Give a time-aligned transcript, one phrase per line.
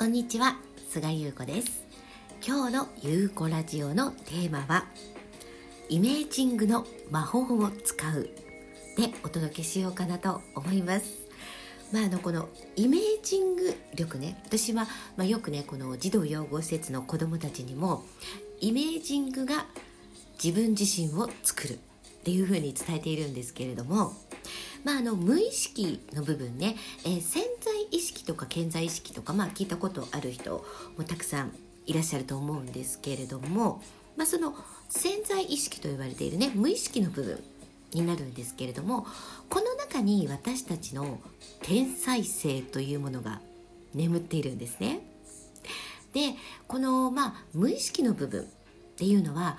[0.00, 0.56] こんにちは
[0.88, 1.84] 菅優子です。
[2.42, 4.86] 今日の優子ラジオのテーマは
[5.90, 8.30] イメージングの魔法を使う。
[8.96, 11.28] でお届けしようかなと思います。
[11.92, 14.86] まあ、あのこのイメージング力ね私は、
[15.18, 18.02] まあ、よくねこの児童養護施設の子どもたちにも
[18.62, 19.66] イメージングが
[20.42, 21.78] 自分自身を作る。
[22.20, 24.12] っていうふうに伝えているんですけれども
[24.84, 30.64] まあ、あの無意識の部分ね、えー、潜在意識とか潜在意識とか、まあ、聞いたことある人
[30.96, 31.52] もたくさん
[31.86, 33.82] いらっしゃると思うんですけれども、
[34.16, 34.54] まあ、その
[34.88, 37.42] 潜在意識と言われているね無意識の部分
[37.92, 39.06] になるんですけれども
[39.48, 41.20] この中に私たちの
[41.62, 43.40] 天才性というものが
[43.94, 45.00] 眠っているんですね。
[46.12, 46.34] で
[46.66, 48.46] この、まあ、無意識の部分っ
[48.96, 49.58] ていうのは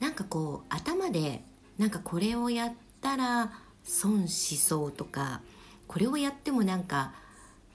[0.00, 1.42] なんかこう頭で
[1.78, 3.52] なんかこれをやったら
[3.84, 5.40] 損しそうとか
[5.86, 7.12] これをやってもなんか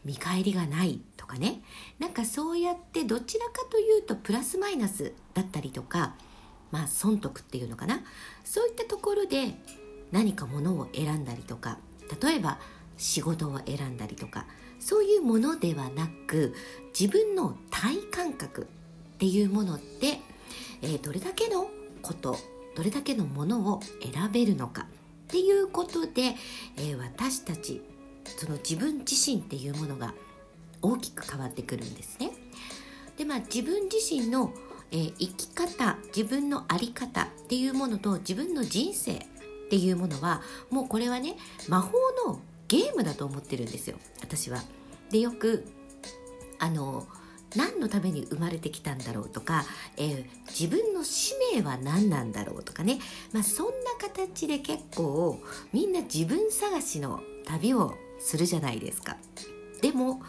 [0.08, 1.62] 見返りがないとかね。
[2.00, 6.16] なんかそうやってどちらかというとプラスマイナスだったりとか
[6.72, 8.02] まあ損得っていうのかな。
[8.46, 9.54] そういったところで
[10.14, 11.78] 何かものを選んだりとか
[12.22, 12.58] 例えば
[12.96, 14.46] 仕事を選んだりとか
[14.80, 16.56] そういうものではなく
[16.98, 18.62] 自分の体感覚
[19.16, 20.22] っていうものって、
[20.82, 21.68] えー、どれだけの
[22.02, 22.38] こと
[22.76, 24.86] どれだけのものを選べるのかっ
[25.28, 26.36] ていうことで、
[26.78, 27.82] えー、私たち
[28.38, 30.14] その自分自身っていうものが
[30.82, 32.32] 大きく変わってくるんですね。
[33.18, 34.54] でまあ自分自身の、
[34.92, 39.18] えー、生き方自分の在り方っていうものと自分の人生っ
[39.70, 41.36] ていうものはもうこれはね
[41.68, 44.62] 魔法のゲームだと思ってるんですよ私は。
[45.10, 45.66] でよく
[46.60, 47.08] あの
[47.56, 53.00] 何のために生まれてきたんだろうとか、えー、自分の使命は何なんだろうとかね、
[53.32, 55.40] まあ、そんな形で結構
[55.72, 59.18] みんな自分探しの旅をするじゃないですか。
[59.82, 60.22] でも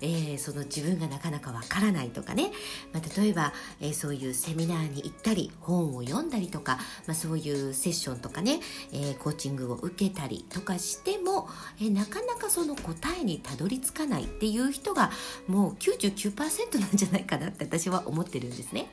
[0.00, 2.50] えー、その自分がなかなかわからないとかね、
[2.92, 8.60] まあ、例えば、えー、そういうセミナーに行ったり本を読んだりとか、まあ、そういうセッションとかね、
[8.92, 11.48] えー、コーチングを受けたりとかしても、
[11.80, 15.10] えなかなかその答えにたどり着かないっていう人が
[15.46, 18.90] もう99%なんじゃないかなって私は思ってるんですね。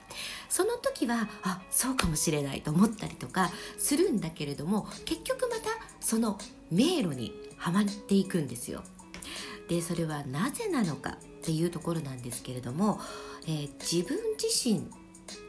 [0.49, 6.37] その時はあそうかもしれないと思ったりとかするんだけれども結局またその
[6.71, 8.83] 迷路にはまっていくんですよ。
[9.69, 11.15] でそれはなぜなのかっ
[11.45, 12.99] ていうところなんですけれども、
[13.47, 14.89] えー、自分自身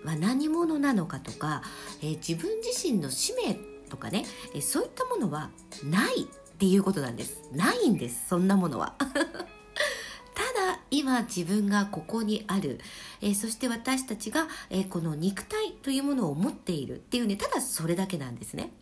[0.04, 1.62] は何者なのかとか、
[2.02, 3.56] えー、自分自身の使命
[3.90, 4.24] とかね、
[4.54, 5.50] えー、そういったものは
[5.82, 6.26] ないっ
[6.56, 7.48] ていうことなんです。
[7.52, 8.94] ないんですそんなものは。
[9.02, 12.78] ただ今自分がここにある、
[13.22, 18.72] えー、そして私たちが、えー、この肉体というものを持っているっていうねただそれだけなんですね。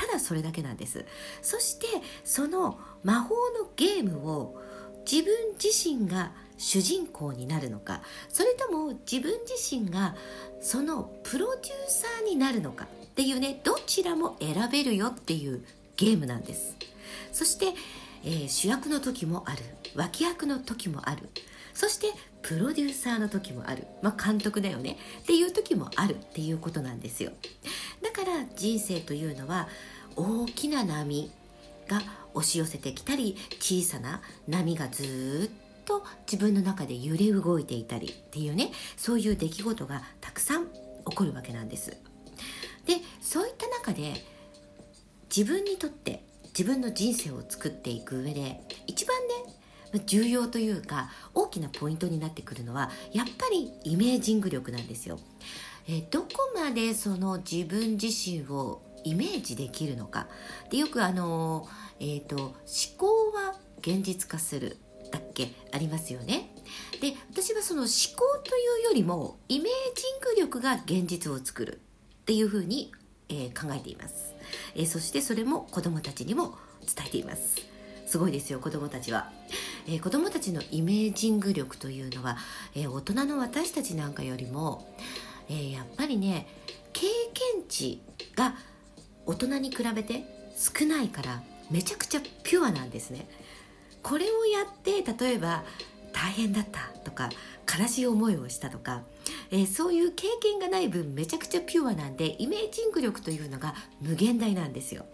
[0.00, 1.04] ただそれだけなんです。
[1.42, 1.86] そして
[2.24, 4.58] その魔法のゲームを
[5.10, 8.00] 自分自身が主人公になるのか。
[8.30, 10.16] それとも自分自身が
[10.62, 12.86] そのプロデューサーになるのか。
[12.86, 15.62] っていうねどちらも選べるよっていう
[15.96, 16.76] ゲームなんです。
[17.32, 17.74] そして、
[18.24, 19.58] えー、主役の時もある。
[19.94, 21.28] 脇役の時もある。
[21.74, 22.08] そして
[22.40, 24.96] プロデューサーの時もある、まあ、監督だよね。
[25.20, 27.32] っていう時もあるっていうことなんですよ。
[28.24, 29.68] から人生というのは
[30.14, 31.30] 大きな波
[31.88, 32.02] が
[32.34, 41.90] 押し寄せてきたり小さな波がずっと自分の中で揺れ動いていたりっていうねそういう出来事がたくさん起こるわけなんです。
[42.86, 44.12] でそういった中で
[45.34, 49.16] 自分にとって自分の人生を作っていく上で一番
[49.96, 55.18] ね重要というか大きなポイントになってくるのはやっぱりイメージング力なんですよ。
[55.92, 60.28] えどこまでその自分自身をイメージできるのか。
[60.70, 61.66] でよくあの、
[61.98, 62.54] えーと、思
[62.96, 64.76] 考は現実化する
[65.10, 66.54] だっけありますよね。
[67.00, 71.80] で私はその思考というよりもイメージング力が現実を作る
[72.22, 72.92] っていうふうに、
[73.28, 74.34] えー、考えています、
[74.76, 77.56] えー、そしてそれも子どもたちにも伝えています。
[78.06, 79.30] すごいですよ子どもたちは、
[79.86, 82.36] えー、子どもたちのイメージング力というのは、
[82.74, 84.92] えー、大人の私たちなんかよりも、
[85.50, 86.46] えー、やっぱりね
[86.92, 88.00] 経験値
[88.36, 88.54] が
[89.26, 90.24] 大人に比べて
[90.56, 93.28] 少ないからめちゃくちゃピュアなんですね。
[94.02, 95.62] これをやって例えば
[96.12, 97.28] 大変だったとか
[97.78, 99.02] 悲しい思いをしたとか、
[99.50, 105.04] えー、そういう経験がない分めちゃくちゃピュアなんでイメージング力というのが無限大なんですよ。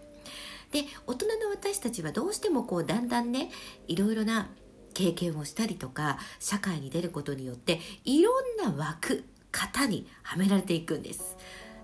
[0.71, 3.49] で大人の私たちはどうしてもこうだんだんね
[3.87, 4.49] いろいろな
[4.93, 11.37] 経験をしたりとか社会に出ることによっていろんな枠型にはめられていくんです。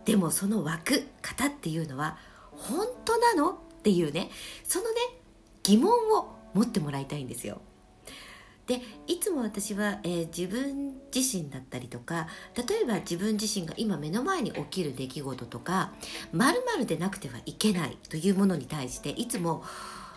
[0.05, 2.17] でもその枠型っていうのは
[2.51, 3.51] 本当なの？
[3.51, 4.29] っていうね
[4.63, 4.95] そのね
[5.63, 7.61] 疑問を持ってもらいたいんですよ。
[8.65, 15.91] でいつも私は、えー、自分自身だったりとか例えば自分自身が今目の前に起きる出来事とか
[16.31, 19.65] まるでなくてはいけないというものに対していつも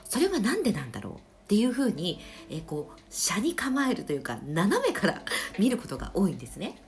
[0.04, 1.14] それは何でなんだろう？
[1.14, 5.22] っていうふうに、えー、こう斜に構えるというか斜めから
[5.58, 6.80] 見ることが多いんですね。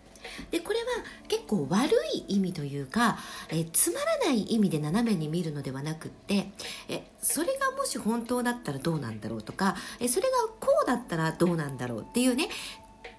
[0.50, 0.86] でこれは
[1.28, 3.18] 結構悪い意味というか、
[3.50, 6.50] えつまらない意味で斜めに見るのではなくって
[6.88, 12.48] えそれがもし本当だったらどうなんだろうとかえそれがこうだったらどうなんだろうっていうね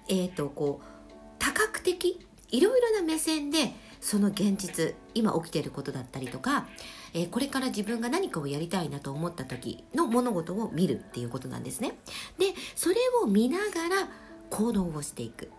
[0.08, 2.20] えっ、ー、とこう多角的
[2.50, 6.66] いろいろな目線でその現実今起きていることだったりとか、
[7.12, 11.98] えー、これから自分が何かをやりたいなと思った時の物事を見るっていうことなんですね。
[12.38, 14.08] でそれを見ながら
[14.48, 15.50] 行動をしていく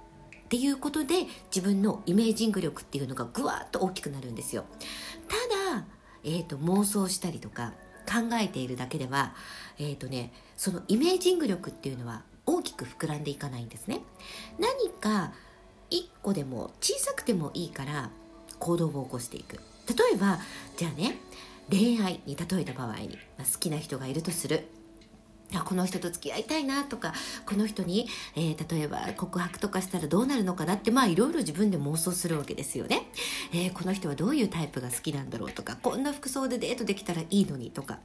[0.51, 4.65] っていうことで自分のイメージング力っていうのがぐわっと大きくなるんですよ。
[5.29, 5.85] ただ、
[6.25, 7.71] えーと、妄想したりとか
[8.05, 9.33] 考えているだけでは、
[9.79, 14.01] えーとね、そのイメージング力っていうのは大きく膨らんでいかないんですね。
[14.59, 15.31] 何か
[15.89, 18.09] 1個でも小さくてもいいから
[18.59, 19.55] 行動を起こしていく。
[19.55, 20.39] 例えば
[20.75, 21.15] じゃあね
[21.69, 24.67] 恋愛に例えた場合に、まあ、好きな人がいるとする。
[25.59, 27.13] この人と付き合いたいなとか
[27.45, 30.75] この人に、えー、例えば告白とかしたらどうなるのかな？
[30.75, 33.07] ってまあいろいろ自分で妄想するわけですよね、
[33.53, 35.51] えー、この人はどういうタイプが好きなんだろう？
[35.51, 37.99] とかこんな服装でデートできたらいいのにとか。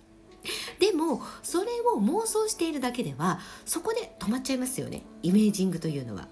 [0.78, 5.02] でもそれを妄想しているだけではそこで止まっちゃいますよね。
[5.22, 6.28] イメージングというのは。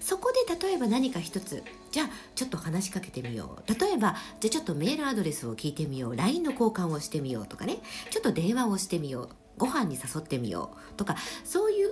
[0.00, 7.76] そこで例えば何か一つじゃあちょっと話しかけてみよう例えばじゃあちょっとメールアドレスを聞いてみよう LINE の交換をしてみようとかね
[8.10, 9.28] ちょっと電話をしてみよう
[9.58, 11.88] ご飯に誘ってみようとかそういう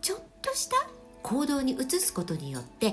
[0.00, 0.76] ちょっとした
[1.22, 2.92] 行動に移すことによって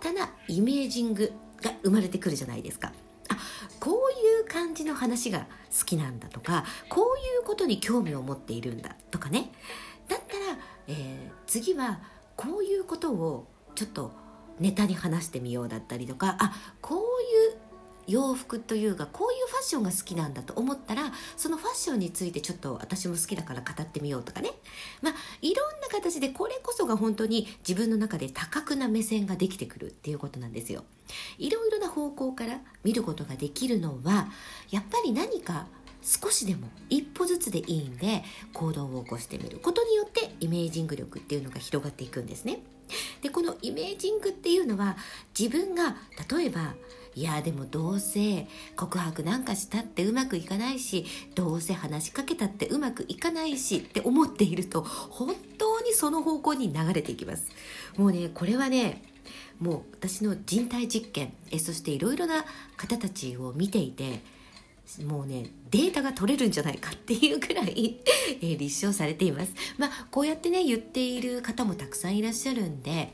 [0.00, 1.32] 新たなイメージング
[1.62, 2.92] が生まれてくるじゃないですか。
[3.28, 3.36] あ
[3.78, 5.40] こういう感じの話が
[5.78, 9.52] 好きなんだとかこういうことに興味を持っているんだとかね
[10.08, 12.00] だったら、えー、次は
[12.36, 14.12] こういうことをちょっと
[14.58, 17.67] ネタに話してみようだったりとかあこういう
[18.08, 24.50] 洋服というかこういうファッションが好きなんだと思ったらそのファッションについてちょっと私も好きだから語ってみようとかね。
[25.02, 30.84] まあいろんな形でこれこそが本当に自分の中で多角な目線ができてくるっていうことなんですよ。
[31.38, 34.28] いろいろな方向から見ることができるのは
[34.70, 35.66] やっぱり何か
[36.02, 38.22] 少しでも一歩ずつでいいんで
[38.52, 42.60] 行動を起こしてみることによってイメージング力っていうのが広がっていくんですね。
[43.20, 44.96] でこのイメージングっていうのは
[45.38, 45.96] 自分が
[46.30, 46.74] 例えば
[47.14, 48.46] いやでもどうせ
[48.76, 51.04] 告白なんかしたってうまくいかないし
[51.34, 57.50] どうせ話しかけたってうまくいかないしって思っていると本当にその方向に流れていきます。
[57.96, 59.02] もうねこれはね
[59.58, 62.44] もう私の人体実験えそしていろいろな
[62.76, 64.22] 方たちを見ていて
[65.06, 68.00] もうねデータが取れるんじゃないかっていうくらい
[68.40, 69.52] えー、立証されています。
[69.76, 73.12] まあこうやってね言っている方もたくさんいらっしゃるんで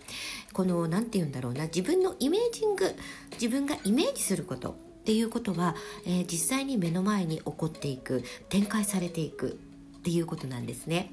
[0.52, 2.94] この何て言うんだろうな自分のイメージング
[3.32, 4.74] 自分がイメージすることっ
[5.04, 5.74] ていうことは、
[6.06, 9.58] えー、実際に目の前に起こっていく展開されていく
[9.98, 11.12] っていうことなんですね。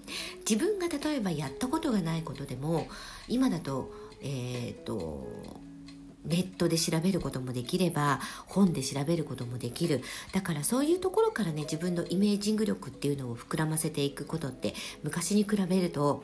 [0.50, 2.88] 自分が例えばやったことがないことでも
[3.28, 3.92] 今だと
[4.22, 5.28] えっ、と
[6.25, 10.01] ネットで調べることもできれば本で調べることもできる。
[10.33, 14.73] だからそういうところからね自分のイメージング力っていうのを膨らませていくことって
[15.03, 16.23] 昔に比べると、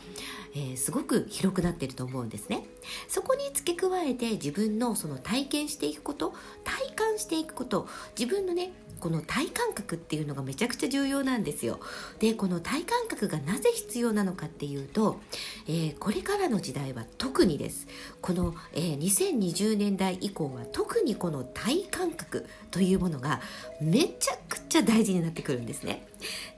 [0.56, 2.66] えー、すごく広くなってると思うんですね。
[3.08, 6.34] そこに付け加えて自分のその体験していくこと
[6.64, 11.80] 体感していくこと自分のねこの体感覚っていうのがめちゃくちゃ重要なんですよ。
[12.20, 15.20] でこの体感覚がなぜ必要なのかっていうと、
[15.68, 17.88] えー、これからの時代は特にです。
[18.22, 23.42] この、えー、2020年代以降は特にこの体感覚というものが
[23.82, 26.06] めちゃくちゃ大事になってくるんですね。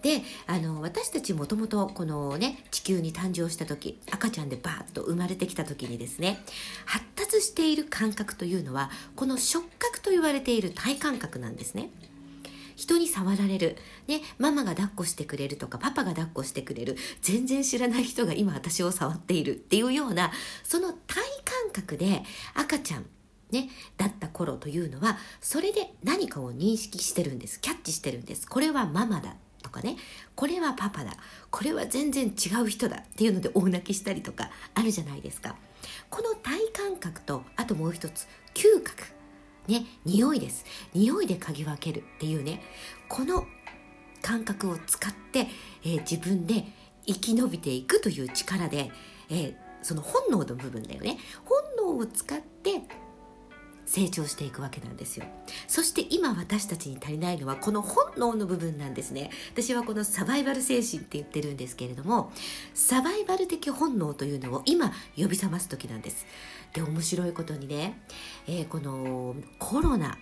[0.02, 6.40] であの私たちもともとこのね地球に誕生した時赤ちゃんでバーッと生まれてきた時にですね
[6.86, 11.90] 発達している感覚というのはこの触覚と言われている体感覚なんですね。
[12.80, 13.76] 人に触られる、
[14.08, 16.96] ね、ママが抱っこしてくれるとかパパが抱っこしてくれる。
[17.22, 19.52] 全然知らない人が今私を触っている。
[19.52, 20.32] っていうような
[20.64, 23.06] その体感覚で赤ちゃん
[23.52, 23.68] ね、
[23.98, 27.60] だった頃というのはそれで何かを認識してるんです。
[27.60, 28.48] キャッチしてるんです。
[28.48, 29.98] これはママだとかね。
[30.36, 31.18] これはパパだ。
[31.50, 32.98] これは全然違う人だ。
[33.00, 35.58] っていうので大泣きしたりとかあるじゃないですか。
[36.10, 39.19] この体感覚とあともう一つ嗅覚。
[39.70, 40.66] ね匂いです。
[40.94, 42.62] 匂いで嗅ぎ分けるっていうね
[43.08, 43.46] この
[44.22, 45.48] 感覚を使って、
[45.84, 46.66] えー、自分で
[47.06, 48.92] 生き延びていくという力で、
[49.30, 51.18] えー、その本能の部分だよね。
[51.46, 52.82] 本能を使って
[53.90, 55.26] 成長していくわけなんですよ。
[55.68, 59.32] そして今私たちに足りないのはこの本能の部分なんですね。
[59.52, 62.32] 私はこのサバイバル精神って言ってるんですけれども
[62.76, 66.28] サバイバル的本能というのを今呼び覚ます時なんです。
[66.74, 68.00] で面白いことにね、
[68.48, 70.20] えー、このコロナ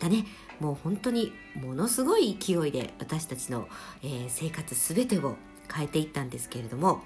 [0.00, 0.24] がね
[0.60, 3.66] もう本当にものすごい勢いで私たちの、
[4.04, 5.34] えー、生活全てを
[5.74, 7.02] 変えていったんですけれども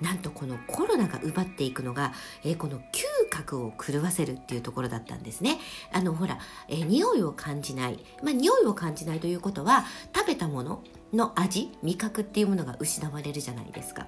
[0.00, 2.12] なんとこのコロナが奪っていくのが、
[2.44, 2.80] えー、この
[3.30, 5.58] 覚を狂わせるっていうところだったんですね。
[5.92, 7.98] あのほら、えー、匂いを感じない。
[8.22, 10.82] まあ匂いを感じないということは食べたもの
[11.12, 14.06] の味味覚っていうものが失われるじゃないですか。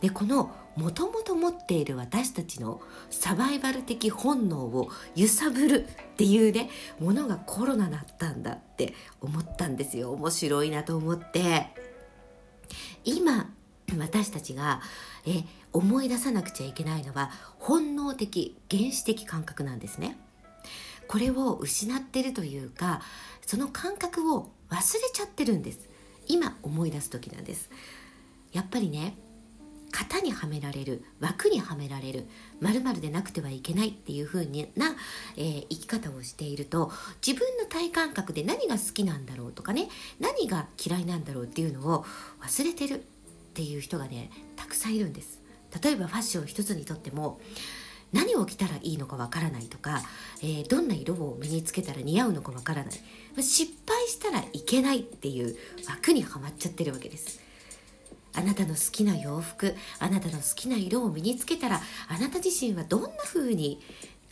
[0.00, 10.12] でこのもともと持っている私たちのサバイバル的本能を揺さぶるっていうねものがコロナだったんだって思ったんですよ。
[10.12, 11.66] 面白いなと思って。
[13.04, 13.52] 今
[13.98, 14.80] 私たちが
[15.26, 20.18] え思い出さなくちゃいけないのは本能的原始的感覚なんですね。
[21.08, 23.02] これを失ってるというか
[23.46, 24.82] その感覚を忘れ
[25.12, 25.88] ちゃってるんです。
[26.28, 27.70] 今思い出す時なんです。
[28.52, 29.16] やっぱりね
[29.92, 32.26] 型にはめられる枠にはめられる
[32.60, 34.96] 〇〇でなくてはいけないっていう風な、
[35.36, 36.90] えー、生き方をしていると
[37.24, 42.06] 自分の体感覚で何が好きなんだろうとかね何が嫌いなんだろうっていうのを
[42.42, 43.04] 忘れてる。
[43.52, 45.42] っていう人がねたくさんいるんです。
[45.82, 47.38] 例えばファッション一つにとっても
[48.12, 50.02] 何を着たらいいのかわからないとか、
[50.42, 52.94] えー、どんな色を身につけたら似合うのかわからない。
[53.42, 55.56] 失敗したらいけないっていう
[55.88, 57.40] 枠にはまっちゃってるわけです。
[58.34, 63.80] あなたの好きな洋服あなたの好きな色を身につけたらあなた自身はどんな風に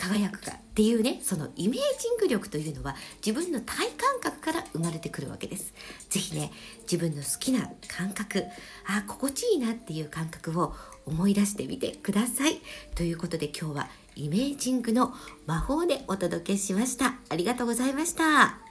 [0.00, 5.74] 輝くかっていうねそのイメージング力というのは自分の体感覚から生まれてくるわけです。
[6.08, 6.50] 是非ね
[6.82, 8.44] 自分の好きな感覚
[8.86, 12.60] あ心地いいなっていう感覚を思い出してみてください。
[12.94, 15.12] ということで今日はイメージングの
[15.46, 17.14] 魔法でお届けしました。
[17.28, 18.69] ありがとうございました。